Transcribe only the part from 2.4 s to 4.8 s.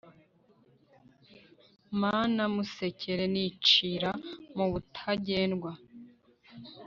Musekera nicira mu